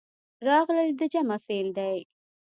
راغلل 0.47 0.89
د 0.99 1.01
جمع 1.13 1.37
فعل 1.45 1.67
دی. 1.77 1.97